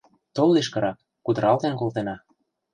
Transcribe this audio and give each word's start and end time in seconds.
Тол 0.35 0.49
лишкырак, 0.55 0.97
кутыралтен 1.25 1.73
колтена. 1.77 2.15